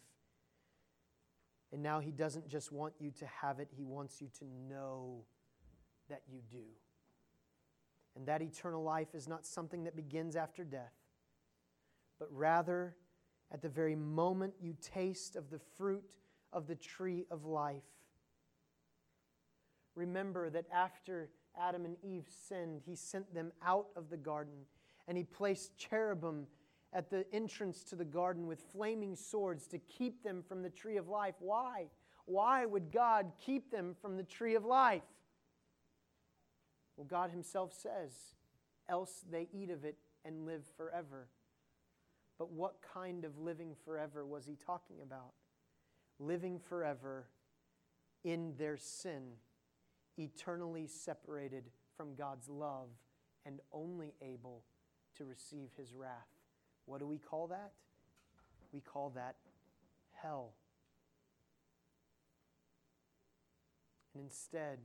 [1.72, 5.24] And now he doesn't just want you to have it, he wants you to know
[6.08, 6.64] that you do.
[8.16, 10.92] And that eternal life is not something that begins after death,
[12.18, 12.94] but rather
[13.52, 16.16] at the very moment you taste of the fruit
[16.52, 17.82] of the tree of life.
[19.96, 24.66] Remember that after Adam and Eve sinned, he sent them out of the garden
[25.06, 26.46] and he placed cherubim
[26.94, 30.96] at the entrance to the garden with flaming swords to keep them from the tree
[30.96, 31.34] of life.
[31.40, 31.88] Why?
[32.26, 35.02] Why would God keep them from the tree of life?
[36.96, 38.12] Well, God Himself says,
[38.88, 41.26] else they eat of it and live forever.
[42.38, 45.32] But what kind of living forever was He talking about?
[46.20, 47.26] Living forever
[48.22, 49.22] in their sin,
[50.16, 51.64] eternally separated
[51.96, 52.88] from God's love
[53.44, 54.62] and only able
[55.16, 56.33] to receive His wrath.
[56.86, 57.72] What do we call that?
[58.72, 59.36] We call that
[60.12, 60.52] hell.
[64.14, 64.78] And instead,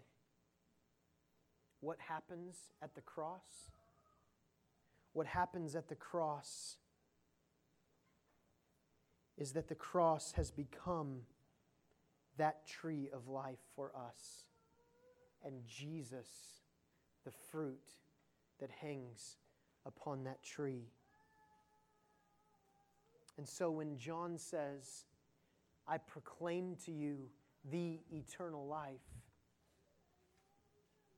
[1.82, 3.72] what happens at the cross?
[5.14, 6.78] What happens at the cross
[9.38, 11.22] is that the cross has become
[12.38, 14.50] that tree of life for us.
[15.44, 16.28] And Jesus,
[17.24, 17.96] the fruit
[18.60, 19.38] that hangs
[19.86, 20.90] upon that tree.
[23.40, 25.06] And so when John says,
[25.88, 27.30] I proclaim to you
[27.72, 29.00] the eternal life,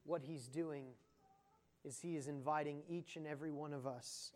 [0.03, 0.85] what he's doing
[1.83, 4.33] is he is inviting each and every one of us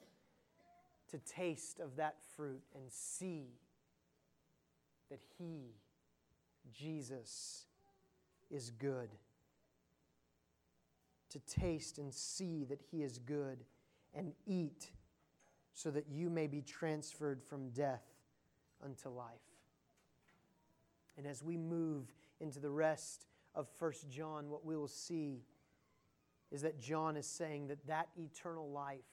[1.11, 3.49] to taste of that fruit and see
[5.11, 5.75] that he,
[6.73, 7.67] Jesus,
[8.49, 9.09] is good.
[11.29, 13.63] To taste and see that he is good
[14.11, 14.88] and eat
[15.76, 18.03] so that you may be transferred from death
[18.84, 19.28] unto life.
[21.17, 22.05] And as we move
[22.39, 25.43] into the rest of First John, what we will see
[26.51, 29.03] is that John is saying that that eternal life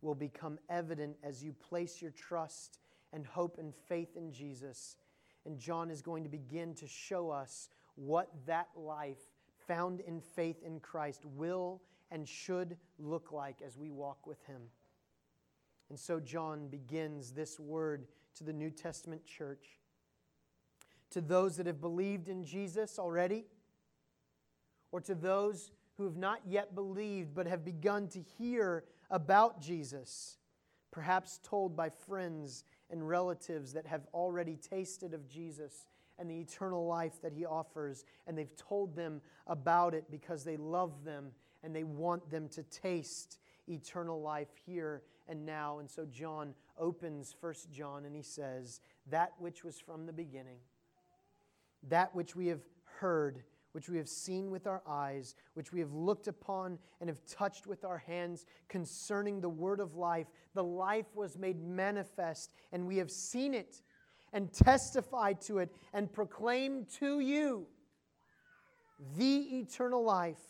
[0.00, 2.78] will become evident as you place your trust
[3.12, 4.96] and hope and faith in Jesus.
[5.44, 9.20] And John is going to begin to show us what that life
[9.66, 14.62] found in faith in Christ will and should look like as we walk with him.
[15.90, 19.78] And so John begins this word to the New Testament church.
[21.10, 23.46] To those that have believed in Jesus already,
[24.92, 30.36] or to those who have not yet believed but have begun to hear about Jesus,
[30.90, 35.86] perhaps told by friends and relatives that have already tasted of Jesus
[36.18, 40.56] and the eternal life that he offers, and they've told them about it because they
[40.56, 41.30] love them
[41.62, 45.78] and they want them to taste eternal life here and now.
[45.78, 50.58] And so John opens First John and he says, That which was from the beginning,
[51.88, 55.92] that which we have heard, which we have seen with our eyes, which we have
[55.92, 60.26] looked upon and have touched with our hands concerning the word of life.
[60.54, 63.82] The life was made manifest, and we have seen it
[64.32, 67.66] and testified to it and proclaimed to you
[69.16, 70.40] the eternal life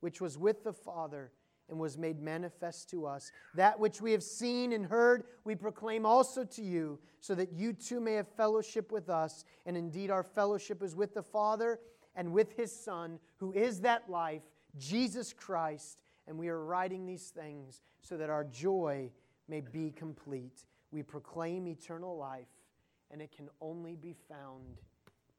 [0.00, 1.32] which was with the Father
[1.70, 3.30] and was made manifest to us.
[3.54, 7.72] That which we have seen and heard, we proclaim also to you, so that you
[7.72, 9.44] too may have fellowship with us.
[9.64, 11.78] And indeed, our fellowship is with the Father
[12.16, 14.42] and with his Son, who is that life,
[14.76, 19.10] Jesus Christ, and we are writing these things so that our joy
[19.48, 20.64] may be complete.
[20.90, 22.48] We proclaim eternal life,
[23.10, 24.78] and it can only be found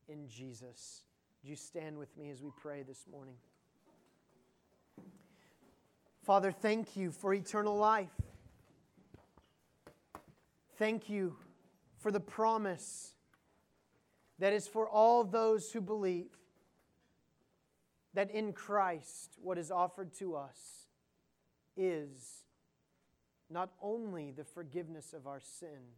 [0.08, 1.04] in Jesus.
[1.42, 3.36] Would you stand with me as we pray this morning?
[6.24, 8.10] Father, thank you for eternal life.
[10.78, 11.36] Thank you
[11.98, 13.16] for the promise
[14.38, 16.30] that is for all those who believe
[18.14, 20.88] that in Christ what is offered to us
[21.76, 22.44] is
[23.50, 25.96] not only the forgiveness of our sin,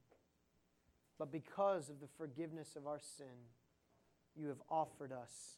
[1.19, 3.47] but because of the forgiveness of our sin,
[4.35, 5.57] you have offered us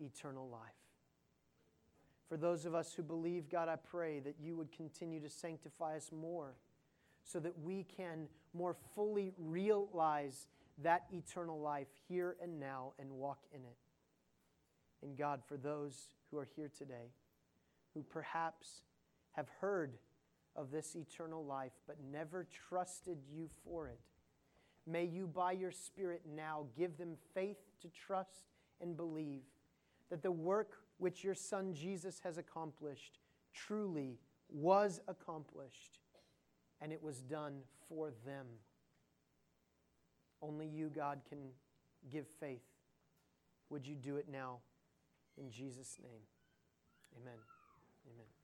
[0.00, 0.79] eternal life.
[2.30, 5.96] For those of us who believe, God, I pray that you would continue to sanctify
[5.96, 6.54] us more
[7.24, 10.46] so that we can more fully realize
[10.78, 13.76] that eternal life here and now and walk in it.
[15.02, 17.10] And God, for those who are here today,
[17.94, 18.82] who perhaps
[19.32, 19.98] have heard
[20.54, 23.98] of this eternal life but never trusted you for it,
[24.86, 28.46] may you, by your Spirit, now give them faith to trust
[28.80, 29.42] and believe
[30.10, 33.18] that the work which your Son Jesus has accomplished
[33.54, 35.98] truly was accomplished
[36.80, 38.46] and it was done for them.
[40.42, 41.38] Only you, God, can
[42.10, 42.64] give faith.
[43.70, 44.58] Would you do it now?
[45.38, 46.22] In Jesus' name,
[47.16, 47.38] amen.
[48.06, 48.39] Amen.